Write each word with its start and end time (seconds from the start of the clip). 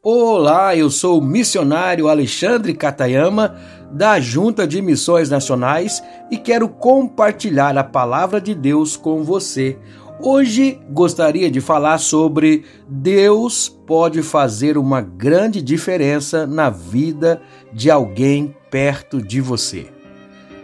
Olá, 0.00 0.76
eu 0.76 0.90
sou 0.90 1.18
o 1.18 1.24
missionário 1.24 2.06
Alexandre 2.06 2.72
Catayama, 2.72 3.56
da 3.90 4.20
Junta 4.20 4.64
de 4.64 4.80
Missões 4.80 5.28
Nacionais, 5.28 6.00
e 6.30 6.36
quero 6.36 6.68
compartilhar 6.68 7.76
a 7.76 7.82
palavra 7.82 8.40
de 8.40 8.54
Deus 8.54 8.96
com 8.96 9.24
você. 9.24 9.76
Hoje 10.20 10.78
gostaria 10.88 11.50
de 11.50 11.60
falar 11.60 11.98
sobre 11.98 12.64
Deus 12.88 13.68
pode 13.68 14.22
fazer 14.22 14.78
uma 14.78 15.00
grande 15.00 15.60
diferença 15.60 16.46
na 16.46 16.70
vida 16.70 17.42
de 17.72 17.90
alguém 17.90 18.54
perto 18.70 19.20
de 19.20 19.40
você. 19.40 19.88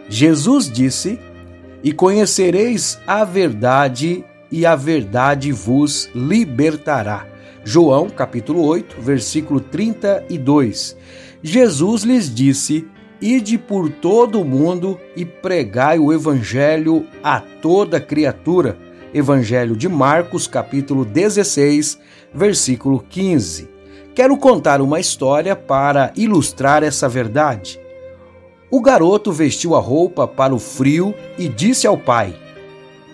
Jesus 0.07 0.71
disse: 0.71 1.19
E 1.83 1.91
conhecereis 1.91 2.97
a 3.05 3.25
verdade, 3.25 4.23
e 4.49 4.65
a 4.65 4.77
verdade 4.77 5.51
vos 5.51 6.09
libertará. 6.15 7.34
João, 7.67 8.11
capítulo 8.11 8.63
8, 8.63 9.01
versículo 9.01 9.59
32. 9.59 10.95
Jesus 11.41 12.03
lhes 12.03 12.33
disse: 12.33 12.87
Ide 13.19 13.57
por 13.57 13.89
todo 13.89 14.39
o 14.39 14.45
mundo 14.45 14.99
e 15.15 15.25
pregai 15.25 15.97
o 15.97 16.13
evangelho 16.13 17.07
a 17.23 17.39
toda 17.39 17.99
criatura. 17.99 18.77
Evangelho 19.11 19.75
de 19.75 19.89
Marcos, 19.89 20.45
capítulo 20.45 21.03
16, 21.03 21.97
versículo 22.31 23.03
15. 23.09 23.67
Quero 24.13 24.37
contar 24.37 24.79
uma 24.79 24.99
história 24.99 25.55
para 25.55 26.13
ilustrar 26.15 26.83
essa 26.83 27.09
verdade. 27.09 27.79
O 28.69 28.79
garoto 28.79 29.31
vestiu 29.31 29.73
a 29.73 29.79
roupa 29.79 30.27
para 30.27 30.53
o 30.53 30.59
frio 30.59 31.15
e 31.35 31.47
disse 31.47 31.87
ao 31.87 31.97
pai: 31.97 32.35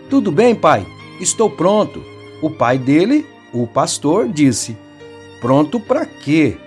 Tudo 0.10 0.30
bem, 0.30 0.54
pai, 0.54 0.86
estou 1.22 1.50
pronto. 1.50 2.04
O 2.42 2.50
pai 2.50 2.78
dele 2.78 3.26
o 3.54 3.68
pastor 3.68 4.28
disse: 4.30 4.78
Pronto 5.40 5.80
para 5.80 6.06
quê? 6.06 6.58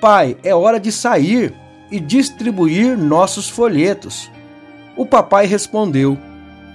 Pai, 0.00 0.36
é 0.42 0.54
hora 0.54 0.78
de 0.78 0.92
sair 0.92 1.54
e 1.90 1.98
distribuir 1.98 2.96
nossos 2.96 3.48
folhetos. 3.48 4.30
O 4.96 5.04
papai 5.04 5.46
respondeu: 5.46 6.16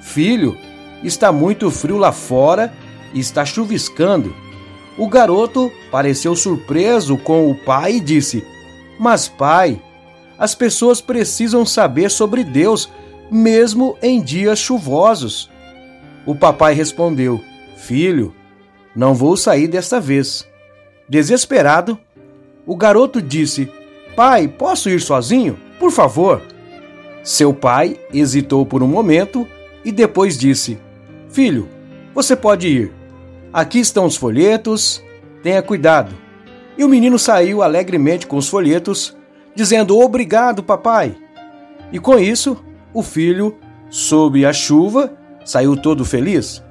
Filho, 0.02 0.58
está 1.04 1.31
muito 1.31 1.70
frio 1.72 1.98
lá 1.98 2.11
fora 2.11 2.73
e 3.14 3.20
está 3.20 3.45
chuviscando. 3.45 4.36
O 4.98 5.08
garoto 5.08 5.72
pareceu 5.92 6.36
surpreso 6.36 7.17
com 7.17 7.50
o 7.50 7.56
pai 7.56 7.95
e 7.95 8.00
disse: 8.00 8.45
Mas, 9.00 9.28
pai, 9.28 9.81
as 10.38 10.54
pessoas 10.54 11.02
precisam 11.02 11.66
saber 11.66 12.11
sobre 12.11 12.44
Deus, 12.44 12.89
mesmo 13.31 13.98
em 14.02 14.22
dias 14.22 14.59
chuvosos. 14.59 15.50
O 16.26 16.36
papai 16.36 16.73
respondeu: 16.73 17.42
Filho, 17.78 18.36
não 18.95 19.13
vou 19.13 19.36
sair 19.36 19.67
desta 19.67 19.99
vez. 19.99 20.47
Desesperado, 21.08 21.97
o 22.66 22.75
garoto 22.75 23.22
disse: 23.22 23.72
Pai, 24.16 24.47
posso 24.47 24.89
ir 24.89 25.02
sozinho? 25.02 25.59
Por 25.80 25.91
favor. 25.91 26.41
Seu 27.23 27.53
pai 27.53 27.99
hesitou 28.14 28.66
por 28.66 28.83
um 28.83 28.88
momento 28.88 29.47
e 29.83 29.91
depois 29.91 30.38
disse: 30.38 30.77
Filho, 31.30 31.67
você 32.14 32.36
pode 32.36 32.67
ir. 32.67 32.91
Aqui 33.52 33.80
estão 33.80 34.05
os 34.05 34.16
folhetos, 34.16 35.03
tenha 35.41 35.61
cuidado. 35.61 36.14
E 36.77 36.83
o 36.83 36.89
menino 36.89 37.19
saiu 37.19 37.61
alegremente 37.61 38.27
com 38.27 38.38
os 38.38 38.47
folhetos, 38.47 39.16
dizendo: 39.55 39.99
Obrigado, 39.99 40.64
papai. 40.64 41.16
E 41.91 41.99
com 41.99 42.17
isso, 42.17 42.58
o 42.94 43.03
filho, 43.03 43.58
sob 43.89 44.45
a 44.45 44.53
chuva, 44.53 45.14
saiu 45.45 45.75
todo 45.77 46.05
feliz. 46.05 46.64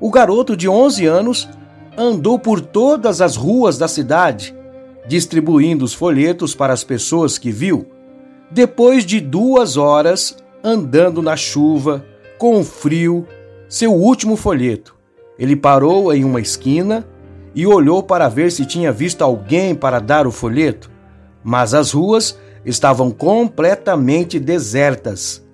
O 0.00 0.10
garoto 0.10 0.56
de 0.56 0.68
11 0.68 1.06
anos 1.06 1.48
andou 1.96 2.38
por 2.38 2.60
todas 2.60 3.20
as 3.20 3.34
ruas 3.34 3.76
da 3.76 3.88
cidade, 3.88 4.54
distribuindo 5.08 5.84
os 5.84 5.92
folhetos 5.92 6.54
para 6.54 6.72
as 6.72 6.84
pessoas 6.84 7.36
que 7.36 7.50
viu. 7.50 7.86
Depois 8.50 9.04
de 9.04 9.20
duas 9.20 9.76
horas 9.76 10.36
andando 10.62 11.20
na 11.20 11.36
chuva, 11.36 12.04
com 12.38 12.62
frio, 12.62 13.26
seu 13.68 13.92
último 13.92 14.36
folheto, 14.36 14.94
ele 15.36 15.56
parou 15.56 16.12
em 16.14 16.24
uma 16.24 16.40
esquina 16.40 17.04
e 17.54 17.66
olhou 17.66 18.02
para 18.02 18.28
ver 18.28 18.52
se 18.52 18.64
tinha 18.64 18.92
visto 18.92 19.22
alguém 19.22 19.74
para 19.74 19.98
dar 19.98 20.26
o 20.26 20.32
folheto, 20.32 20.90
mas 21.42 21.74
as 21.74 21.90
ruas 21.90 22.38
estavam 22.64 23.10
completamente 23.10 24.38
desertas. 24.38 25.44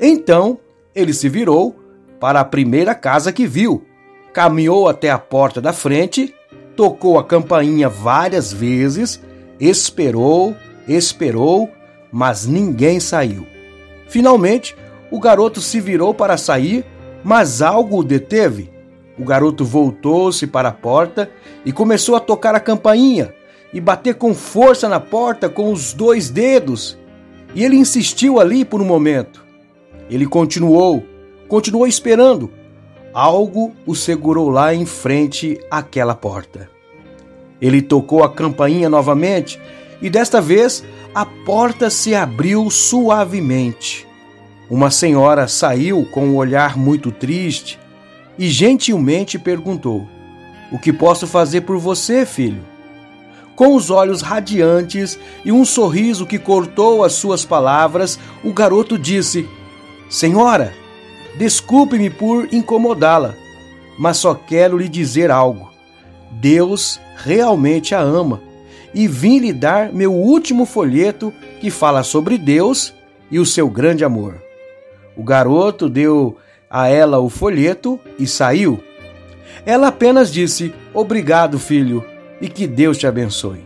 Então 0.00 0.58
ele 0.94 1.12
se 1.12 1.28
virou 1.28 1.76
para 2.18 2.40
a 2.40 2.44
primeira 2.44 2.94
casa 2.94 3.32
que 3.32 3.46
viu 3.46 3.84
caminhou 4.32 4.88
até 4.88 5.10
a 5.10 5.18
porta 5.18 5.60
da 5.60 5.72
frente, 5.72 6.34
tocou 6.76 7.18
a 7.18 7.24
campainha 7.24 7.88
várias 7.88 8.52
vezes, 8.52 9.20
esperou, 9.58 10.54
esperou, 10.88 11.68
mas 12.12 12.46
ninguém 12.46 13.00
saiu. 13.00 13.46
Finalmente, 14.08 14.76
o 15.10 15.20
garoto 15.20 15.60
se 15.60 15.80
virou 15.80 16.14
para 16.14 16.36
sair, 16.36 16.84
mas 17.22 17.60
algo 17.62 17.98
o 17.98 18.04
deteve. 18.04 18.70
O 19.18 19.24
garoto 19.24 19.64
voltou-se 19.64 20.46
para 20.46 20.70
a 20.70 20.72
porta 20.72 21.30
e 21.64 21.72
começou 21.72 22.16
a 22.16 22.20
tocar 22.20 22.54
a 22.54 22.60
campainha 22.60 23.34
e 23.72 23.80
bater 23.80 24.14
com 24.14 24.34
força 24.34 24.88
na 24.88 24.98
porta 24.98 25.48
com 25.48 25.72
os 25.72 25.92
dois 25.92 26.30
dedos. 26.30 26.98
E 27.54 27.64
ele 27.64 27.76
insistiu 27.76 28.40
ali 28.40 28.64
por 28.64 28.80
um 28.80 28.84
momento. 28.84 29.44
Ele 30.08 30.26
continuou, 30.26 31.04
continuou 31.48 31.86
esperando, 31.86 32.50
Algo 33.12 33.72
o 33.84 33.94
segurou 33.94 34.50
lá 34.50 34.72
em 34.72 34.86
frente 34.86 35.60
àquela 35.70 36.14
porta. 36.14 36.70
Ele 37.60 37.82
tocou 37.82 38.22
a 38.22 38.32
campainha 38.32 38.88
novamente 38.88 39.60
e 40.00 40.08
desta 40.08 40.40
vez 40.40 40.84
a 41.14 41.26
porta 41.26 41.90
se 41.90 42.14
abriu 42.14 42.70
suavemente. 42.70 44.06
Uma 44.70 44.90
senhora 44.90 45.48
saiu 45.48 46.06
com 46.12 46.26
um 46.26 46.36
olhar 46.36 46.76
muito 46.76 47.10
triste 47.10 47.78
e 48.38 48.48
gentilmente 48.48 49.38
perguntou: 49.38 50.06
O 50.70 50.78
que 50.78 50.92
posso 50.92 51.26
fazer 51.26 51.62
por 51.62 51.78
você, 51.78 52.24
filho? 52.24 52.62
Com 53.56 53.74
os 53.74 53.90
olhos 53.90 54.22
radiantes 54.22 55.18
e 55.44 55.50
um 55.50 55.64
sorriso 55.64 56.24
que 56.24 56.38
cortou 56.38 57.04
as 57.04 57.14
suas 57.14 57.44
palavras, 57.44 58.18
o 58.44 58.52
garoto 58.52 58.96
disse: 58.96 59.48
Senhora, 60.08 60.72
Desculpe-me 61.36 62.10
por 62.10 62.52
incomodá-la, 62.52 63.34
mas 63.98 64.16
só 64.16 64.34
quero 64.34 64.76
lhe 64.76 64.88
dizer 64.88 65.30
algo. 65.30 65.70
Deus 66.32 67.00
realmente 67.16 67.94
a 67.94 68.00
ama 68.00 68.40
e 68.92 69.06
vim 69.06 69.38
lhe 69.38 69.52
dar 69.52 69.92
meu 69.92 70.12
último 70.12 70.64
folheto 70.64 71.32
que 71.60 71.70
fala 71.70 72.02
sobre 72.02 72.36
Deus 72.36 72.94
e 73.30 73.38
o 73.38 73.46
seu 73.46 73.68
grande 73.68 74.04
amor. 74.04 74.42
O 75.16 75.22
garoto 75.22 75.88
deu 75.88 76.36
a 76.68 76.88
ela 76.88 77.18
o 77.20 77.28
folheto 77.28 77.98
e 78.18 78.26
saiu. 78.26 78.80
Ela 79.64 79.88
apenas 79.88 80.32
disse: 80.32 80.72
Obrigado, 80.94 81.58
filho, 81.58 82.04
e 82.40 82.48
que 82.48 82.66
Deus 82.66 82.98
te 82.98 83.06
abençoe. 83.06 83.64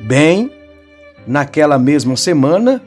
Bem, 0.00 0.50
naquela 1.26 1.78
mesma 1.78 2.16
semana, 2.16 2.82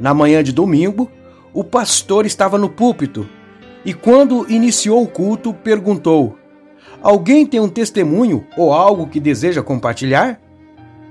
na 0.00 0.14
manhã 0.14 0.42
de 0.42 0.52
domingo, 0.52 1.10
o 1.52 1.62
pastor 1.62 2.26
estava 2.26 2.58
no 2.58 2.68
púlpito 2.68 3.28
e 3.84 3.92
quando 3.92 4.50
iniciou 4.50 5.02
o 5.02 5.08
culto, 5.08 5.52
perguntou: 5.52 6.38
Alguém 7.02 7.44
tem 7.44 7.60
um 7.60 7.68
testemunho 7.68 8.46
ou 8.56 8.72
algo 8.72 9.06
que 9.06 9.20
deseja 9.20 9.62
compartilhar? 9.62 10.40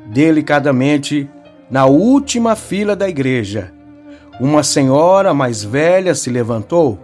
Delicadamente, 0.08 1.30
na 1.70 1.86
última 1.86 2.56
fila 2.56 2.96
da 2.96 3.08
igreja, 3.08 3.72
uma 4.40 4.64
senhora 4.64 5.34
mais 5.34 5.64
velha 5.64 6.16
se 6.16 6.30
levantou. 6.30 7.00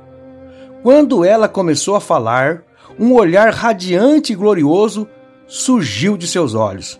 Quando 0.81 1.23
ela 1.23 1.47
começou 1.47 1.95
a 1.95 2.01
falar, 2.01 2.63
um 2.97 3.13
olhar 3.13 3.53
radiante 3.53 4.33
e 4.33 4.35
glorioso 4.35 5.07
surgiu 5.47 6.17
de 6.17 6.27
seus 6.27 6.55
olhos. 6.55 6.99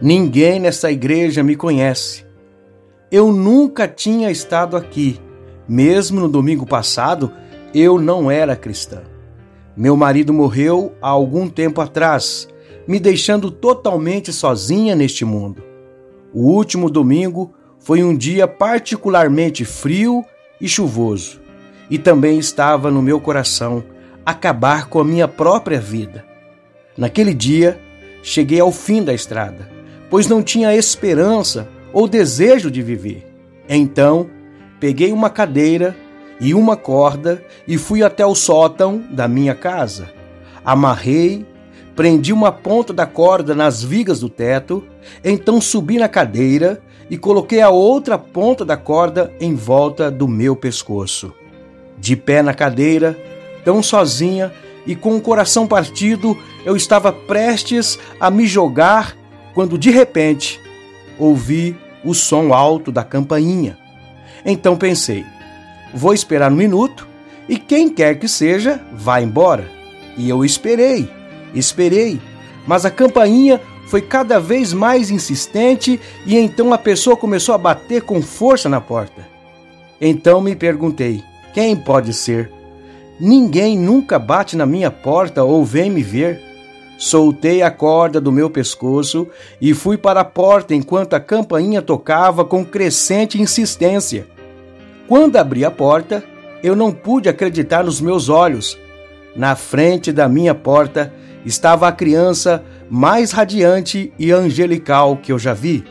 Ninguém 0.00 0.60
nessa 0.60 0.90
igreja 0.90 1.42
me 1.42 1.56
conhece. 1.56 2.24
Eu 3.10 3.32
nunca 3.32 3.86
tinha 3.86 4.30
estado 4.30 4.76
aqui. 4.76 5.20
Mesmo 5.68 6.20
no 6.20 6.28
domingo 6.28 6.66
passado, 6.66 7.32
eu 7.74 7.98
não 7.98 8.30
era 8.30 8.56
cristã. 8.56 9.02
Meu 9.76 9.96
marido 9.96 10.32
morreu 10.32 10.92
há 11.00 11.08
algum 11.08 11.48
tempo 11.48 11.80
atrás, 11.80 12.48
me 12.86 13.00
deixando 13.00 13.50
totalmente 13.50 14.32
sozinha 14.32 14.94
neste 14.94 15.24
mundo. 15.24 15.62
O 16.32 16.50
último 16.50 16.90
domingo 16.90 17.54
foi 17.78 18.02
um 18.02 18.16
dia 18.16 18.46
particularmente 18.46 19.64
frio 19.64 20.24
e 20.60 20.68
chuvoso, 20.68 21.40
e 21.90 21.98
também 21.98 22.38
estava 22.38 22.90
no 22.90 23.02
meu 23.02 23.20
coração 23.20 23.82
acabar 24.24 24.88
com 24.88 25.00
a 25.00 25.04
minha 25.04 25.26
própria 25.26 25.80
vida. 25.80 26.24
Naquele 26.96 27.34
dia, 27.34 27.80
cheguei 28.22 28.60
ao 28.60 28.70
fim 28.70 29.02
da 29.02 29.12
estrada, 29.12 29.68
pois 30.10 30.26
não 30.28 30.42
tinha 30.42 30.76
esperança 30.76 31.68
ou 31.92 32.06
desejo 32.06 32.70
de 32.70 32.82
viver. 32.82 33.26
Então, 33.68 34.28
peguei 34.78 35.12
uma 35.12 35.30
cadeira 35.30 35.96
e 36.42 36.54
uma 36.54 36.76
corda 36.76 37.40
e 37.68 37.78
fui 37.78 38.02
até 38.02 38.26
o 38.26 38.34
sótão 38.34 39.00
da 39.08 39.28
minha 39.28 39.54
casa. 39.54 40.10
Amarrei, 40.64 41.46
prendi 41.94 42.32
uma 42.32 42.50
ponta 42.50 42.92
da 42.92 43.06
corda 43.06 43.54
nas 43.54 43.80
vigas 43.80 44.18
do 44.18 44.28
teto, 44.28 44.84
então 45.24 45.60
subi 45.60 45.98
na 45.98 46.08
cadeira 46.08 46.82
e 47.08 47.16
coloquei 47.16 47.60
a 47.60 47.70
outra 47.70 48.18
ponta 48.18 48.64
da 48.64 48.76
corda 48.76 49.32
em 49.40 49.54
volta 49.54 50.10
do 50.10 50.26
meu 50.26 50.56
pescoço. 50.56 51.32
De 51.96 52.16
pé 52.16 52.42
na 52.42 52.52
cadeira, 52.52 53.16
tão 53.64 53.80
sozinha 53.80 54.52
e 54.84 54.96
com 54.96 55.16
o 55.16 55.20
coração 55.20 55.68
partido, 55.68 56.36
eu 56.64 56.74
estava 56.74 57.12
prestes 57.12 58.00
a 58.18 58.28
me 58.32 58.48
jogar 58.48 59.16
quando 59.54 59.78
de 59.78 59.90
repente 59.90 60.60
ouvi 61.20 61.76
o 62.04 62.14
som 62.14 62.52
alto 62.52 62.90
da 62.90 63.04
campainha. 63.04 63.78
Então 64.44 64.76
pensei: 64.76 65.24
vou 65.94 66.12
esperar 66.14 66.50
um 66.52 66.56
minuto 66.56 67.06
e 67.48 67.56
quem 67.58 67.88
quer 67.88 68.18
que 68.18 68.28
seja, 68.28 68.80
vá 68.92 69.20
embora. 69.20 69.70
E 70.16 70.28
eu 70.28 70.44
esperei, 70.44 71.08
esperei, 71.54 72.20
mas 72.66 72.84
a 72.84 72.90
campainha 72.90 73.60
foi 73.86 74.00
cada 74.00 74.38
vez 74.38 74.72
mais 74.72 75.10
insistente 75.10 76.00
e 76.24 76.36
então 76.36 76.72
a 76.72 76.78
pessoa 76.78 77.16
começou 77.16 77.54
a 77.54 77.58
bater 77.58 78.02
com 78.02 78.22
força 78.22 78.68
na 78.68 78.80
porta. 78.80 79.26
Então 80.00 80.40
me 80.40 80.56
perguntei: 80.56 81.22
quem 81.52 81.76
pode 81.76 82.12
ser? 82.14 82.50
Ninguém 83.20 83.78
nunca 83.78 84.18
bate 84.18 84.56
na 84.56 84.66
minha 84.66 84.90
porta 84.90 85.44
ou 85.44 85.64
vem 85.64 85.90
me 85.90 86.02
ver. 86.02 86.40
Soltei 86.98 87.62
a 87.62 87.70
corda 87.70 88.20
do 88.20 88.32
meu 88.32 88.48
pescoço 88.48 89.28
e 89.60 89.74
fui 89.74 89.98
para 89.98 90.20
a 90.20 90.24
porta 90.24 90.74
enquanto 90.74 91.14
a 91.14 91.20
campainha 91.20 91.82
tocava 91.82 92.44
com 92.44 92.64
crescente 92.64 93.40
insistência. 93.40 94.26
Quando 95.12 95.36
abri 95.36 95.62
a 95.62 95.70
porta, 95.70 96.24
eu 96.62 96.74
não 96.74 96.90
pude 96.90 97.28
acreditar 97.28 97.84
nos 97.84 98.00
meus 98.00 98.30
olhos. 98.30 98.78
Na 99.36 99.54
frente 99.54 100.10
da 100.10 100.26
minha 100.26 100.54
porta 100.54 101.12
estava 101.44 101.86
a 101.86 101.92
criança 101.92 102.64
mais 102.88 103.30
radiante 103.30 104.10
e 104.18 104.32
angelical 104.32 105.18
que 105.18 105.30
eu 105.30 105.38
já 105.38 105.52
vi. 105.52 105.84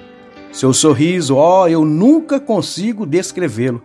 Seu 0.51 0.73
sorriso, 0.73 1.35
ó, 1.35 1.61
oh, 1.61 1.67
eu 1.67 1.85
nunca 1.85 2.39
consigo 2.39 3.05
descrevê-lo. 3.05 3.83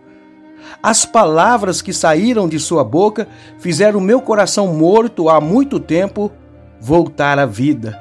As 0.81 1.05
palavras 1.05 1.83
que 1.83 1.93
saíram 1.93 2.49
de 2.49 2.57
sua 2.57 2.83
boca 2.83 3.27
fizeram 3.59 4.01
meu 4.01 4.19
coração 4.19 4.73
morto 4.73 5.29
há 5.29 5.39
muito 5.39 5.79
tempo 5.79 6.31
voltar 6.81 7.37
à 7.37 7.45
vida. 7.45 7.95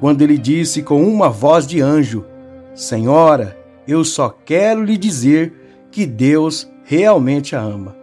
Quando 0.00 0.20
ele 0.20 0.36
disse 0.36 0.82
com 0.82 1.02
uma 1.02 1.30
voz 1.30 1.66
de 1.66 1.80
anjo: 1.80 2.26
Senhora, 2.74 3.56
eu 3.88 4.04
só 4.04 4.28
quero 4.28 4.84
lhe 4.84 4.98
dizer 4.98 5.86
que 5.90 6.04
Deus 6.04 6.73
realmente 6.84 7.56
a 7.56 7.60
ama. 7.60 7.96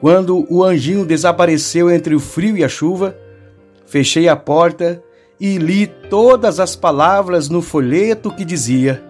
Quando 0.00 0.46
o 0.48 0.64
anjinho 0.64 1.04
desapareceu 1.04 1.90
entre 1.90 2.14
o 2.14 2.20
frio 2.20 2.56
e 2.56 2.64
a 2.64 2.68
chuva, 2.68 3.16
fechei 3.86 4.28
a 4.28 4.36
porta 4.36 5.02
e 5.40 5.58
li 5.58 5.86
todas 5.86 6.60
as 6.60 6.74
palavras 6.74 7.48
no 7.48 7.60
folheto 7.60 8.30
que 8.30 8.44
dizia: 8.44 9.02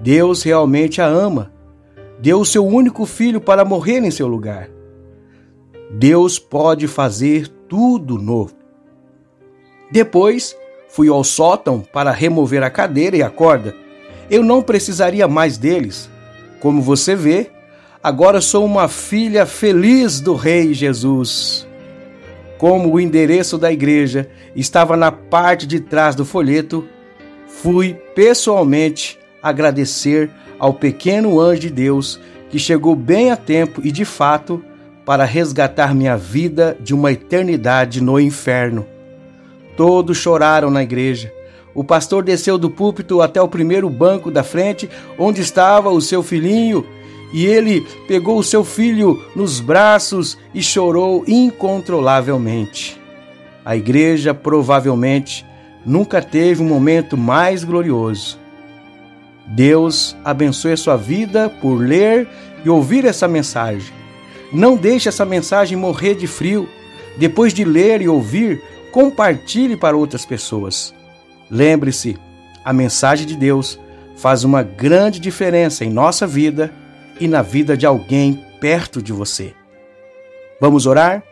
Deus 0.00 0.42
realmente 0.42 1.00
a 1.00 1.06
ama. 1.06 1.52
Deu 2.20 2.40
o 2.40 2.44
seu 2.44 2.64
único 2.64 3.04
filho 3.06 3.40
para 3.40 3.64
morrer 3.64 3.98
em 3.98 4.10
seu 4.10 4.26
lugar. 4.26 4.70
Deus 5.90 6.38
pode 6.38 6.86
fazer 6.86 7.48
tudo 7.68 8.18
novo. 8.18 8.54
Depois, 9.90 10.56
fui 10.88 11.08
ao 11.08 11.24
sótão 11.24 11.80
para 11.80 12.10
remover 12.10 12.62
a 12.62 12.70
cadeira 12.70 13.16
e 13.16 13.22
a 13.22 13.30
corda. 13.30 13.74
Eu 14.30 14.42
não 14.42 14.62
precisaria 14.62 15.26
mais 15.28 15.58
deles. 15.58 16.08
Como 16.60 16.80
você 16.80 17.14
vê, 17.14 17.50
Agora 18.04 18.38
sou 18.42 18.66
uma 18.66 18.86
filha 18.86 19.46
feliz 19.46 20.20
do 20.20 20.34
Rei 20.34 20.74
Jesus. 20.74 21.66
Como 22.58 22.92
o 22.92 23.00
endereço 23.00 23.56
da 23.56 23.72
igreja 23.72 24.28
estava 24.54 24.94
na 24.94 25.10
parte 25.10 25.66
de 25.66 25.80
trás 25.80 26.14
do 26.14 26.22
folheto, 26.22 26.86
fui 27.46 27.94
pessoalmente 28.14 29.18
agradecer 29.42 30.30
ao 30.58 30.74
pequeno 30.74 31.40
anjo 31.40 31.60
de 31.62 31.70
Deus 31.70 32.20
que 32.50 32.58
chegou 32.58 32.94
bem 32.94 33.30
a 33.30 33.38
tempo 33.38 33.80
e 33.82 33.90
de 33.90 34.04
fato 34.04 34.62
para 35.06 35.24
resgatar 35.24 35.94
minha 35.94 36.14
vida 36.14 36.76
de 36.78 36.94
uma 36.94 37.10
eternidade 37.10 38.02
no 38.02 38.20
inferno. 38.20 38.84
Todos 39.78 40.18
choraram 40.18 40.70
na 40.70 40.82
igreja. 40.82 41.32
O 41.74 41.82
pastor 41.82 42.22
desceu 42.22 42.58
do 42.58 42.68
púlpito 42.68 43.22
até 43.22 43.40
o 43.40 43.48
primeiro 43.48 43.88
banco 43.88 44.30
da 44.30 44.42
frente, 44.42 44.90
onde 45.18 45.40
estava 45.40 45.88
o 45.88 46.02
seu 46.02 46.22
filhinho, 46.22 46.86
e 47.34 47.44
ele 47.46 47.80
pegou 48.06 48.38
o 48.38 48.44
seu 48.44 48.62
filho 48.62 49.20
nos 49.34 49.58
braços 49.58 50.38
e 50.54 50.62
chorou 50.62 51.24
incontrolavelmente. 51.26 52.96
A 53.64 53.76
igreja 53.76 54.32
provavelmente 54.32 55.44
nunca 55.84 56.22
teve 56.22 56.62
um 56.62 56.68
momento 56.68 57.16
mais 57.16 57.64
glorioso. 57.64 58.38
Deus 59.48 60.16
abençoe 60.24 60.74
a 60.74 60.76
sua 60.76 60.96
vida 60.96 61.50
por 61.60 61.74
ler 61.74 62.28
e 62.64 62.70
ouvir 62.70 63.04
essa 63.04 63.26
mensagem. 63.26 63.92
Não 64.52 64.76
deixe 64.76 65.08
essa 65.08 65.24
mensagem 65.24 65.76
morrer 65.76 66.14
de 66.14 66.28
frio. 66.28 66.68
Depois 67.18 67.52
de 67.52 67.64
ler 67.64 68.00
e 68.00 68.08
ouvir, 68.08 68.62
compartilhe 68.92 69.76
para 69.76 69.96
outras 69.96 70.24
pessoas. 70.24 70.94
Lembre-se, 71.50 72.16
a 72.64 72.72
mensagem 72.72 73.26
de 73.26 73.36
Deus 73.36 73.76
faz 74.14 74.44
uma 74.44 74.62
grande 74.62 75.18
diferença 75.18 75.84
em 75.84 75.90
nossa 75.90 76.28
vida 76.28 76.72
e 77.20 77.28
na 77.28 77.42
vida 77.42 77.76
de 77.76 77.86
alguém 77.86 78.44
perto 78.60 79.02
de 79.02 79.12
você. 79.12 79.54
Vamos 80.60 80.86
orar? 80.86 81.22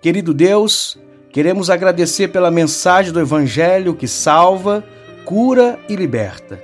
Querido 0.00 0.32
Deus, 0.32 0.98
queremos 1.30 1.70
agradecer 1.70 2.28
pela 2.28 2.50
mensagem 2.50 3.12
do 3.12 3.20
Evangelho 3.20 3.94
que 3.94 4.06
salva, 4.06 4.84
cura 5.24 5.78
e 5.88 5.96
liberta. 5.96 6.62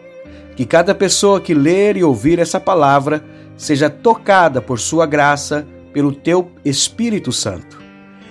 Que 0.55 0.65
cada 0.65 0.95
pessoa 0.95 1.41
que 1.41 1.53
ler 1.53 1.97
e 1.97 2.05
ouvir 2.05 2.39
essa 2.39 2.61
palavra 2.61 3.25
seja 3.57 3.91
tocada 3.91 4.61
por 4.63 4.79
Sua 4.79 5.07
graça, 5.07 5.67
pelo 5.93 6.13
Teu 6.13 6.51
Espírito 6.65 7.33
Santo. 7.33 7.83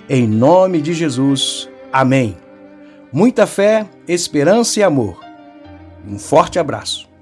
Em 0.08 0.26
nome 0.26 0.80
de 0.80 0.92
Jesus. 0.94 1.68
Amém. 1.92 2.36
Muita 3.12 3.46
fé, 3.46 3.86
esperança 4.08 4.80
e 4.80 4.82
amor. 4.82 5.20
Um 6.06 6.18
forte 6.18 6.58
abraço. 6.58 7.13